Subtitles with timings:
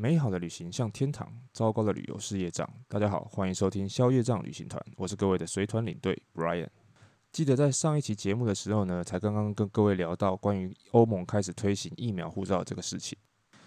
[0.00, 2.66] 美好的旅行像天堂，糟糕的旅游是业障。
[2.88, 6.66] 大家好，欢迎收听消业障旅行团，我是各位的随团领队 Brian。
[7.30, 13.18] 记得在上一期节目的时候呢，才刚刚跟各位聊到关于欧盟开始推行疫苗护照这个事情。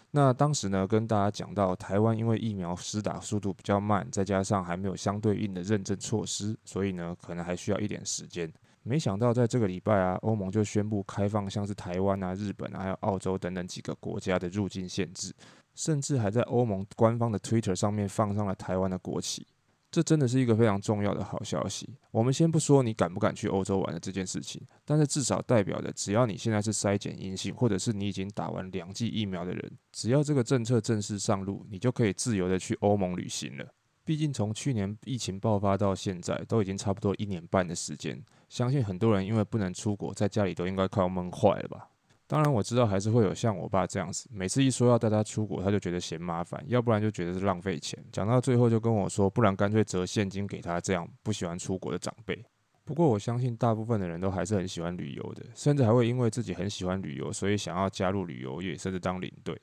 [0.09, 8.51] 那当时呢，跟大家讲到台湾因为疫苗施打速度比较慢，再加上还没有相对应的认证措施，所以呢，可能还需要一点时间。
[8.81, 15.31] 没想到在这个礼拜啊，欧盟就宣布开放像是台湾啊、日本啊、还有澳洲等等几个国家的入境限制，
[15.75, 19.47] 甚至还在欧盟官方的 Twitter 上面放上了台湾的国旗。
[19.91, 21.87] 这真的是一个非常重要的好消息。
[22.09, 33.67] 我们先不说你敢不敢去欧洲玩的这件事情，但是至少代表着，只要你现在是筛检阴性，或者是你已经打完两剂疫苗的人，只要这个政策正式上路，你就可以自由的去欧盟旅行了。
[34.03, 38.19] 毕竟从去年疫情爆发到现在，都已经差不多一年半的时间。
[38.49, 41.89] 相信很多人因为不能出国，在家里都应该快要闷坏了吧。
[42.25, 48.03] 当然我知道还是会有像我爸这样子，每次一说要带他出国，他就觉得嫌麻烦，要不然就觉得是浪费钱。
[48.11, 50.79] 讲到最后就跟我说，不然干脆折现金给他。
[50.81, 52.43] 这样不喜欢出国的长辈。
[52.85, 59.59] 不过我相信大部分的人都还是很喜欢旅游的，甚至还会因为自己很喜欢旅游，所以想要加入旅游业，甚至当领队。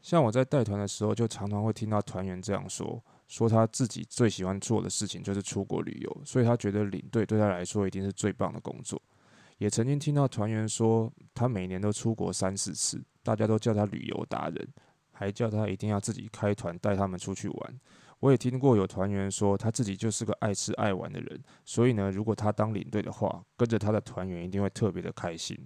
[0.00, 3.02] 像我在带团的时候，就常常会听到团员这样说。
[3.28, 9.00] 说他自己最喜欢做的事情就是出国旅游，所以他觉得领队对他来说一定是最棒的工作。
[9.62, 14.68] 也曾经听到团员说，他每年都出国三四次，大家都叫他旅游达人，
[15.12, 17.80] 还叫他一定要自己开团带他们出去玩。
[18.18, 25.56] 我也听过有团员说，他自己就是个爱吃爱玩的人，所以呢，如果他当领队的话，跟着他的团员一定会特别的开心。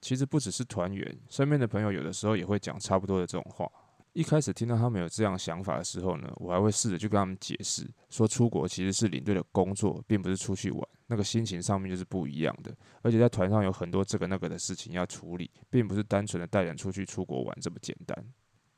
[0.00, 3.68] 其实不只是团员，身边的朋友有的时候也会讲差不多的这种话。
[4.12, 12.74] 一开始听到他们有这样想法的时候呢，我还会试着去跟他们解释，说出国其实是领队的工作，并不是出去玩，那个心情上面就是不一样的。
[13.00, 18.16] 而且在团上有很多这个那个的事情要处理，并不是单纯的带人出去出国玩这么简单。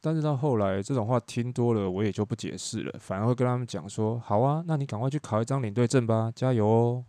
[0.00, 7.04] 但是到后来这种话听多了，我也就不解释了，反而会跟他们讲说：好啊，那你赶快去考一张领队证吧，加油哦！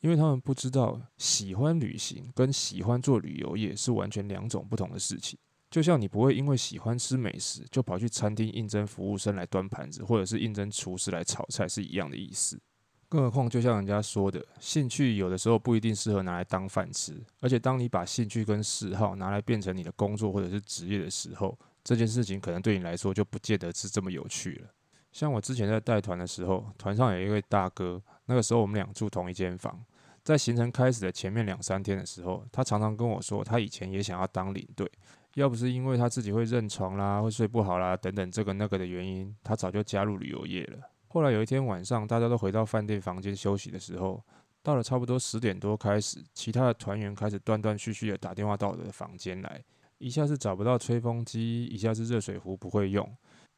[0.00, 5.38] 因为他们不知道，喜欢旅行跟喜欢做旅游业是完全两种不同的事情。
[5.70, 12.60] 就像你不会因为喜欢吃美食就跑去餐厅应征服务生来端盘子，或者是应征厨师来炒菜是一样的意思。
[13.08, 17.20] 更何况，就像人家说的，兴趣有的时候不一定适合拿来当饭吃。
[17.40, 24.68] 而且，当你把兴趣跟嗜好拿来变成你的工作或者是职业的时候，这件事情可能对你来说就不见得是这么有趣了。
[25.10, 29.84] 像我之前在带团的时候，团上有一位大哥，那个时候我们俩住同一间房，
[30.22, 34.88] 在行程开始的前面两三天的时候，他常常跟我说，他以前也想要当领队。
[35.34, 40.78] 要不是因为他自己会认床啦，会睡不好啦，等等这个那个的原因，他早就加入旅游业了。
[41.08, 44.22] 后来有一天晚上，大家都回到饭店房间休息的时候，
[44.62, 49.62] 到了差不多十点多开始，其他的团员开始断断续续的打电话到我的房间来，
[49.98, 53.08] 一下是找不到吹风机，一下是热水壶不会用。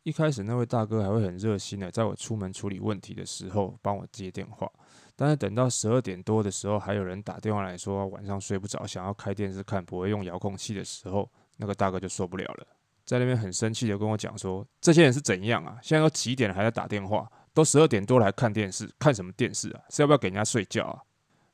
[0.02, 4.70] 一开始那位大哥还会很热心的，在我出门处理问题的时候帮我接电话，
[5.14, 11.30] 但是等到十二点多的时候，还有人打电话来说晚上睡不着，想要开电视看，不会用遥控器的时候。
[11.62, 12.66] 那个大哥就受不了了，
[13.04, 15.78] 在那边很生气的跟我讲说：“这些人是怎样啊？
[15.80, 17.30] 现在都几点了还在打电话？
[17.54, 18.90] 都十二点多了还看电视？
[18.98, 19.80] 看什么电视啊？
[19.90, 20.98] 是要不要给人家睡觉啊？”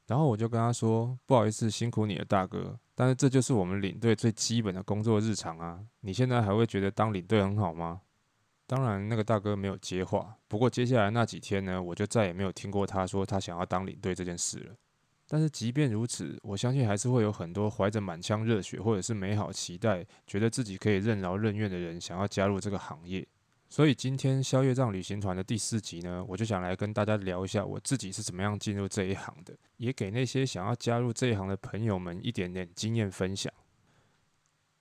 [0.09, 2.75] 然后我就跟他说：“不好意思，辛苦你了，大哥。
[2.95, 5.79] 但是这就是我们领队最基本的工作日常啊！
[6.01, 8.01] 你现在还会觉得当领队很好吗？”
[8.67, 10.35] 当然，那个大哥没有接话。
[10.49, 14.75] 不过接下来那几天呢，我就再也没有听过他说他想要当领队这件事了。
[15.31, 23.29] 但是即便如此，我相信还是会有很多怀着满腔热血或者是美好期待，觉得自己可以任劳任怨的人想要加入这个行业。
[23.69, 33.53] 所以今天宵夜账旅行团的第四集呢，我就想来跟大家聊一下我自己是怎么样进入这一行的，也给那些想要加入这一行的朋友们一点点经验分享。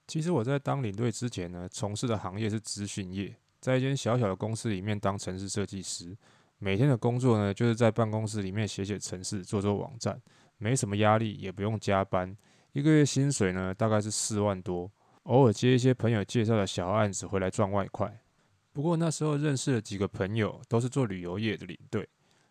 [0.08, 6.16] 其实我在当领队之前呢，从事的行业是资讯业，在一间小小的公司里面当城市设计师。
[6.60, 10.20] 每天的工作呢，就是在办公室里面写写程式，做做网站，
[10.58, 12.36] 没什么压力，也不用加班。
[12.74, 14.92] 一个月薪水呢，大概是四万多，
[15.24, 18.22] 偶尔接一些朋友介绍的小案子回来赚外快。
[18.74, 22.08] 不过那时候认识了几个朋友，都是做旅游业的领队，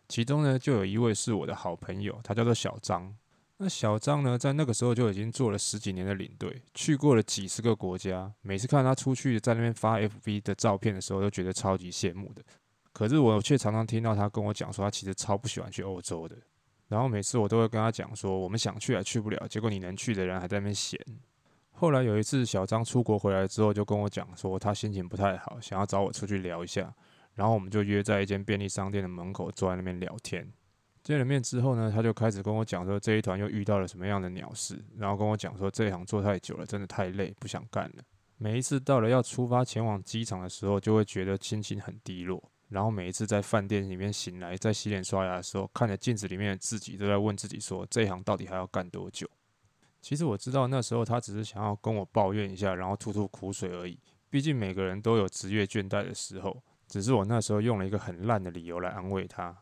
[0.07, 3.15] 其中呢就有一位是我的好朋友，他叫做小张。
[3.57, 8.31] 那小张呢，在那个时候就已经做了十几年的领队，去过了几十个国家。
[8.41, 12.43] 每次看他出去在那边发 FB 的照片的时候，都觉得超级羡慕的。
[12.97, 16.35] 可是我却常常听到他跟我讲说，他其实超不喜欢去欧洲的。
[16.87, 20.99] 然后每次我都会跟他讲说，我们想去还去不了，结果你能去的人还在那边闲。
[21.73, 26.91] 后来有一次小张出国回来之后，就跟我讲说他心情不太好，想要找我出去聊一下。
[27.35, 30.51] 然后我们就约在一间便利商店的门口坐在那边聊天。
[31.03, 38.03] 见了面之后呢，他就开始跟我讲说这一团又遇到了什么样的鸟事，然后跟我讲说这一行做太久了，真的太累，不想干了。
[38.37, 42.43] 每一次到了要出发前往机场的时候，就会觉得心情很低落。
[42.69, 49.27] 然后每一次在饭店里面醒来，在洗脸刷牙的时候，看着镜子里面的自己，都在问自己说：这一行到底还要干多久？
[50.01, 53.99] 其实我知道那时候他只是想要跟我抱怨一下，然后吐吐苦水而已。
[54.29, 59.55] 毕竟每个人都有职业倦怠的时候，只是我那时候用了一个很烂的理由来安慰他。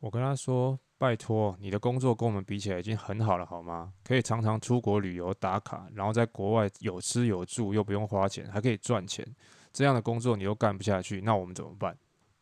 [0.00, 3.92] 我跟他说：拜托，你的工作跟我们比起来已经很好了，好吗？
[4.02, 9.26] 可以常常出国旅游打卡，然后在国外有吃有住，又不用花钱，还可以赚钱。
[9.72, 11.96] 这样的工作你又干不下去，那我们怎么办？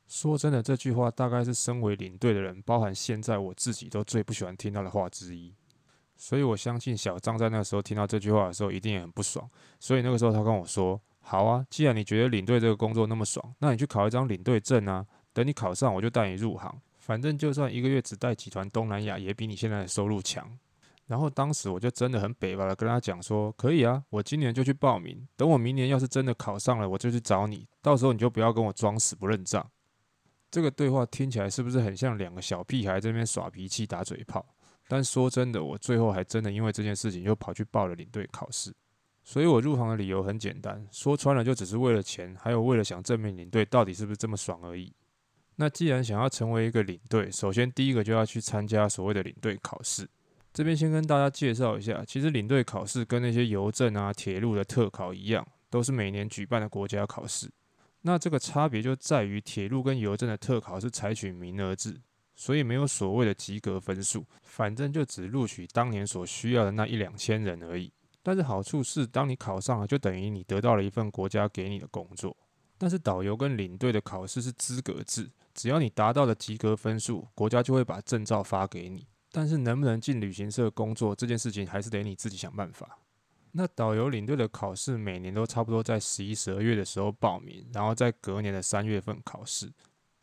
[0.07, 5.53] 说真的，这句话大概是身为领队的人，包含现在我自己都最不喜欢听到的话之一。
[6.17, 9.49] 所以我相信小张在那个时候听到这句话的时候，一定也很不爽。
[9.81, 15.05] 所以那个时候他跟我说：“好啊，既然你觉得领队这个工作那么爽，那你去考一张领队证啊。
[15.33, 16.81] 等你考上，我就带你入行。
[17.01, 20.49] 反正就算一个月只带几团东南亚，也比你现在的收入强。”
[21.07, 25.27] 然后当时我就真的很北吧的跟他讲说：“可以啊，我今年就去报名。
[25.37, 27.67] 等我明年要是真的考上了，我就去找你。
[27.83, 29.69] 到时候你就不要跟我装死不认账。”
[30.55, 34.47] 这个对话听起来是不是很像两个小屁孩在那边耍脾气、打嘴炮？
[34.87, 38.73] 但说真的，我最后还真的因为这件事情又跑去报了领队考试。
[39.25, 44.95] 所以我入行的理由很简单，说穿了就只是为了钱，还有为了想证明领队到底是不是这么爽而已。
[45.57, 50.09] 那既然想要成为一个领队，首先第一个就要去参加所谓的领队考试。
[50.53, 57.51] 这边先跟大家介绍一下，其实领队考试跟那些邮政啊、铁路的特考一样，都是每年举办的国家考试。
[58.07, 61.99] 那这个差别就在于铁路跟邮政的特考是采取名额制，
[62.37, 67.91] 所以没有所谓的及格分数，反正就只录取当年所需要的那一两千人而已。
[68.23, 72.37] 但是好处是，当你考上了，就等于你得到了一份国家给你的工作。
[72.77, 79.07] 但是导游跟领队的考试是资格制，只要你达到了及格分数，国家就会把证照发给你。
[79.33, 82.99] 但是能不能进旅行社工作这件事情，还是得你自己想办法。
[83.57, 89.73] 那导游领队的考试每年都差不多在十一、十二月的时候报名，然后在隔年的三月份考试。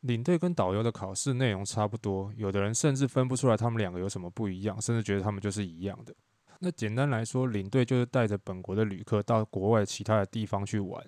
[0.02, 6.14] 领队跟导游的考试内容差不多，有的人甚至分不出来他们两个有什么不一样，甚至觉得他们就是一样的。
[6.60, 11.02] 那简单来说，领队就是带着本国的旅客到国外其他的地方去玩，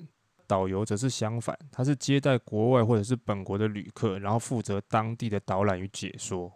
[0.47, 6.49] 导游则是相反，他是接待国外或者是本国的旅客，然后负责当地的导览与解说。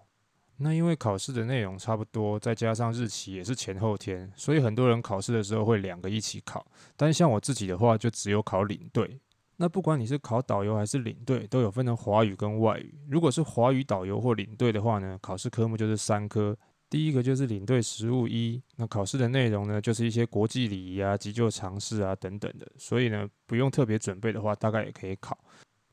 [0.59, 6.65] 那因为考试的内容差不多，再加上日期也是前后天，所以很多人考试的时候会两个一起考。
[6.95, 9.19] 但像我自己的话，就只有考领队。
[9.57, 12.93] 那不管你是考导游还是领队，都有分成华语跟外语。
[13.09, 16.57] 如果是华语导游或领队的话呢，考试科目就是三科。
[16.89, 25.37] 第一个就是领队实务一，那考试的内容呢，就是一些国际礼仪啊、急救常识啊等等的，所以呢，不用特别准备的话，大概也可以考。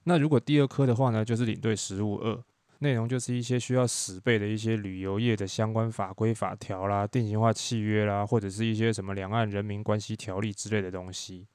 [0.05, 2.43] 那如果第二科的话呢，就是领队实务二。
[2.81, 11.47] 内容就是一些需要死背的一些旅游业的相关法规法条啦、定型化契约啦，或者是一些什么两岸人民关系条例之类的东西。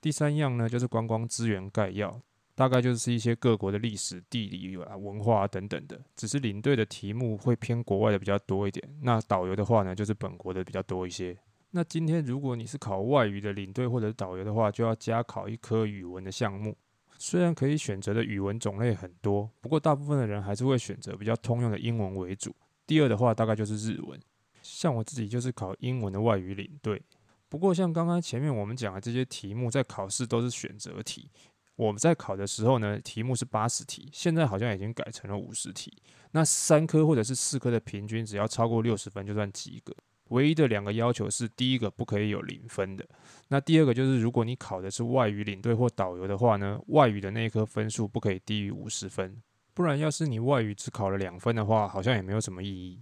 [0.00, 2.20] 第三样呢，就是观光资源概要，
[2.54, 6.00] 大概就是一些各国的历史、地理啊、文化啊等等的。
[6.16, 11.36] 只是领队的题目会偏国外的比较多一点，那导游的话呢，就是本国的比较多一些。
[11.72, 16.74] 那今天如果你是考外语的领队或者导游的话，就要加考一科语文的项目。
[17.18, 22.54] 虽然可以选择的语文种类很多，不过大部分的人还是会选择比较通用的英文为主。
[22.86, 24.18] 第二的话，大概就是日文。
[24.62, 27.02] 像我自己就是考英文的外语领队。
[27.48, 31.30] 不过像刚刚前面我们讲的这些题目，在考试都是选择题。
[31.76, 36.02] 我们在考的时候呢，题目是八十题，现在好像已经改成了五十题。
[36.32, 39.94] 那三科或者是四科的平均，只要超过六十分就算及格。
[40.28, 43.06] 唯一的两个要求是：第一个不可以有零分的，
[43.48, 49.40] 那第二个就是，如果你考的是外语领队或导游的话呢，外语的那一科分数不可以低于五十分，
[49.74, 53.00] 不然要是你外语只考了两分的话，好像也没有什么意义。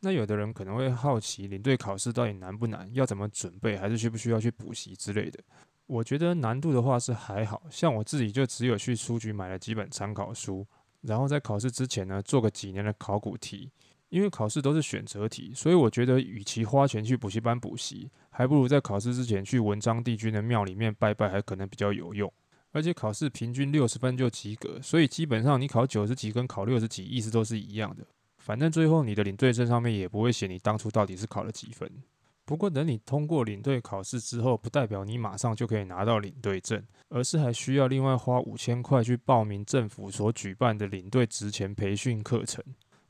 [0.00, 2.86] 那有的人可能会好奇，领队考试到底难不难？
[2.92, 3.76] 要怎么准备？
[3.76, 5.38] 还是需不需要去补习之类的？
[5.86, 10.66] 我觉得难度的话是还好，像我自己就只有去书局买了几本参考书，
[11.02, 13.70] 然后在考试之前呢，做个几年的考古题。
[14.10, 22.32] 因为考试都是选择题，所以我觉得与其花钱去补习班补习，还不如在考试之前去文昌帝君的庙里面拜拜，还可能比较有用。
[22.72, 28.04] 而且考试平均六十分就及格，所以基本上你考九十几跟考六十几意思都是一样的。
[28.38, 31.88] 反正最后你的领队证上面也不会写你当初到底是考了几分。
[32.44, 42.62] 不过等你通过领队考试之后，不代表你马上就可以拿到领队证，而是还需要另外花五千块去报名政府所举办的领队职前培训课程。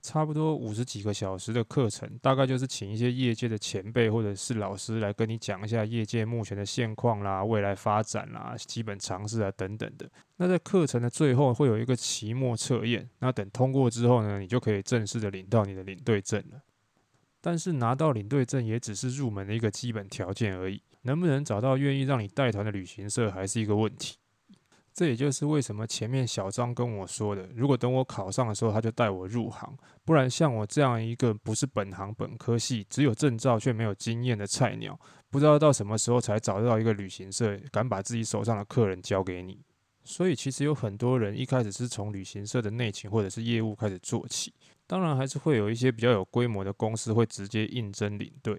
[0.05, 10.07] 差不多五十几个小时的课程，大概就是请一些业界的前辈或者是老师来跟你讲一下业界目前的现况啦、未来发展啦、基本常识啊等等的。
[10.37, 16.61] 那在课程的最后会有一个期末测验，那等通过之后呢，你就可以正式的领到你的领队证了。
[17.41, 24.19] 但是拿到领队证也只是入门的一个基本条件而已，能不能找到愿意让你带团的旅行社还是一个问题。
[24.95, 34.97] 这也就是为什么前面小张跟我说的，如果等我考上的时候，他就带我入行，不然像我这样一个不是本行本科系，只有证照却没有经验的菜鸟，
[35.31, 39.59] 不知道到什么时候才找到一个旅行社敢把自己手上的客人交给你。
[40.05, 44.55] 所以其实有很多人一开始是从旅行社的内勤或者是业务开始做起，
[44.87, 48.57] 当然还是会有一些比较有规模的公司会直接应征领队。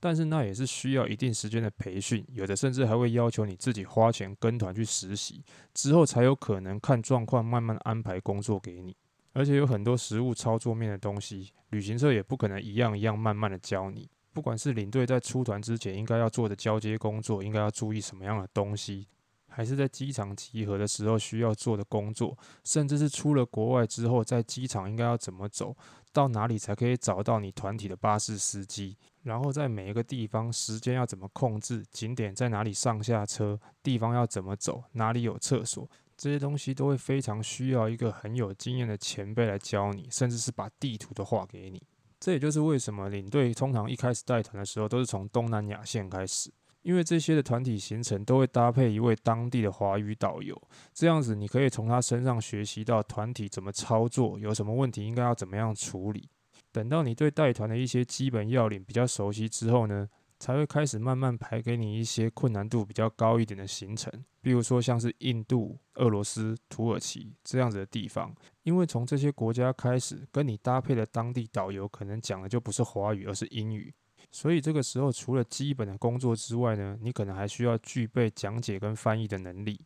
[0.00, 8.96] 但是那也是需要一定时间的培训，有的甚至还会要求你自己花钱跟团去实习，之后才有可能看状况慢慢安排工作给你。
[9.32, 14.08] 而且有很多实物操作面的东西，旅行社也不可能一样一样慢慢的教你。
[14.32, 19.06] 不管是领队在出团之前应该要做的交接工作，应该要注意什么样的东西。
[19.52, 25.76] 还是在机场集合的时候需要做的工作，甚至是出了国外之后，在机场应该要怎么走，
[26.12, 41.82] 到哪里才可以找到你团体的巴士司机，然后在每一个地方时间要怎么控制，景点在哪里上下车，地方要怎么走，哪里有厕所，这些东西都会非常需要一个很有经验的前辈来教你，甚至是把地图都画给你。
[42.18, 46.52] 这也就是为什么领队通常一开始带团的时候都是从东南亚线开始。
[46.82, 50.58] 因为这些的团体行程都会搭配一位当地的华语导游，
[50.94, 56.30] 这样子你可以从他身上学习到团体怎么操作，有什么问题应该要怎么样处理。
[56.72, 60.08] 等到你对带团的一些基本要领比较熟悉之后呢，
[60.38, 73.92] 才会开始慢慢排给你一些困难度比较高一点的行程，比如说像是印度、俄罗斯、土耳其这样子的地方，因为从这些国家开始，跟你搭配的当地导游可能讲的就不是华语，而是英语。
[74.30, 79.80] 所以这个时候，除了基本的工作之外呢，你可能还需要具备讲解跟翻译的能力。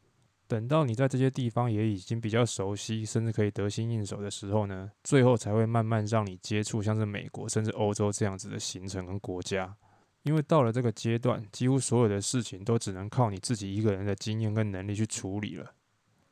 [0.47, 9.75] 等到你在这些地方也已经比较熟悉，甚至可以得心应手的时候呢，最后才会慢慢让你接触像是美国甚至欧洲这样子的行程跟国家。
[10.23, 15.75] 因为到了这个阶段，几乎所有的事情都只能靠你自己一个人的经验跟能力去处理了。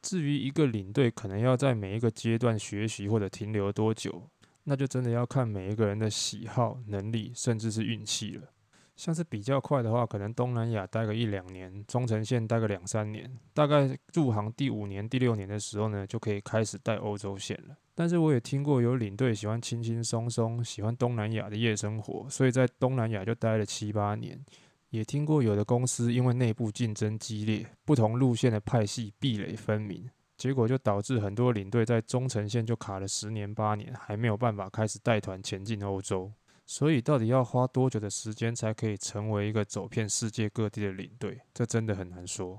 [0.01, 4.31] 至于一个领队可能要在每一个阶段学习或者停留多久，
[4.65, 8.49] 那就真的要看每一个人的喜好、能力，甚至是运气了。
[8.97, 17.77] 像是比较快的话，可能东南亚待个一两年，中程线待个两三年，大概入行第五年、第六年的时候呢，就可以开始带欧洲线了。
[17.95, 24.43] 但是我也听过有领队喜欢轻轻松松，喜欢东南亚的夜生活，所以在东南亚就待了七八年。
[24.91, 30.09] 也听过有的公司因为内部竞争激烈，不同路线的派系壁垒分明。
[30.37, 36.31] 结果就导致很多领队在中程线就卡了十年八年，还没有办法开始带团前进欧洲。
[36.75, 41.39] 所以到底要花多久的时间才可以成为一个走遍世界各地的领队？
[41.53, 42.59] 这真的很难说。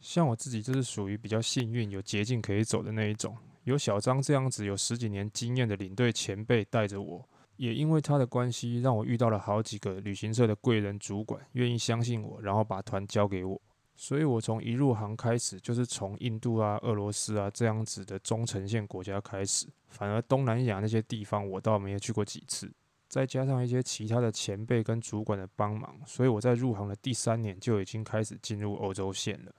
[0.00, 3.36] 像我自己就是属于比较幸运，有捷径可以走的那一种。
[3.62, 13.62] 有小张这样子有十几年经验的领队前辈带着我，也因为他的关系，让我遇到了好几个旅行社的贵人主管，愿意相信我，然后把团交给我。
[13.94, 22.68] 所以我从一入行开始，就是从印度啊、俄罗斯啊这样子的中程线国家开始，反而东南亚那些地方我倒没有去过几次。
[23.12, 29.52] 再加上一些其他的前辈跟主管的帮忙，所以我在入行的第三年就已经开始进入欧洲线了。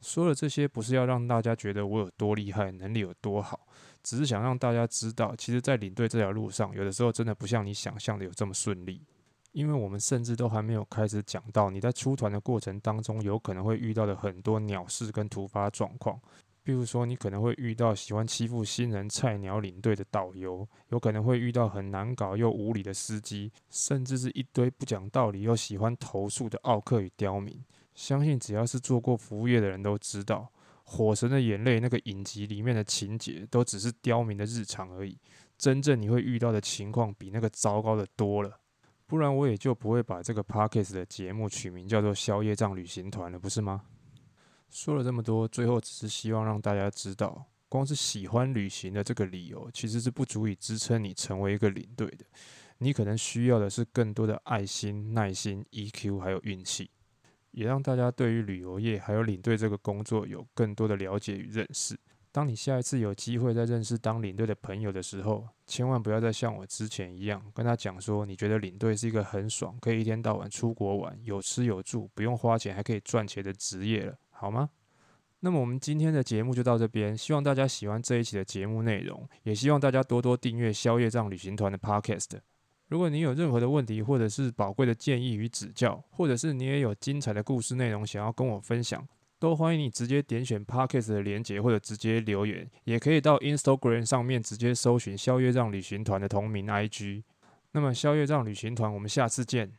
[0.00, 3.66] 说了这些，不是要让大家觉得我有多厉害，能力有多好，
[4.04, 9.04] 只是想让大家知道，其实，在领队这条路上，有的时候真的不像你想象的有这么顺利。
[9.50, 16.20] 因为我们甚至都还没有开始讲到你在出团的过程当中，有可能会遇到的很多鸟事跟突发状况。
[16.66, 27.64] 比如说，你可能会遇到喜欢欺负新人菜鸟领队的导游，有可能会遇到很难搞又无理的司机，甚至是一堆不讲道理又喜欢投诉的奥客与刁民。
[27.94, 30.50] 相信只要是做过服务业的人都知道，
[30.82, 35.16] 《火神的眼泪》那个影集里面的情节都只是刁民的日常而已，
[35.56, 38.58] 真正你会遇到的情况比那个糟糕的多了。
[39.06, 43.82] 不然我也就不会把这个 Podcast 的节目取名叫做“消业障旅行团”了，不是吗？
[44.70, 52.24] 说了这么多，最后只是希望让大家知道，光是喜欢旅行的这个理由，其实是不足以支撑你成为一个领队的。
[52.78, 56.90] 你可能需要的是更多的爱心、耐心、EQ，还有运气，
[57.52, 61.98] 也让大家对于旅游业还有领队这个工作有更多的了解与认识。
[62.30, 74.70] 当你下一次有机会再认识当领队的朋友的时候，千万不要再像我之前一样跟他讲说，你觉得领队是一个很爽，可以一天到晚出国玩，有吃有住，不用花钱还可以赚钱的职业了，好吗？
[75.40, 82.38] 那么我们今天的节目就到这边，希望大家喜欢这一期的节目内容，也希望大家多多订阅消业障旅行团的 Podcast。
[82.88, 89.06] 如果你有任何的问题，或者是宝贵的建议与指教，或者是你也有精彩的故事内容想要跟我分享，
[89.38, 97.22] 都欢迎你直接点选 Podcast 的连结，或者直接留言，也可以到 Instagram 上面直接搜寻消业障旅行团的同名 IG。
[97.72, 99.72] 那么消业障旅行团，我们下次见。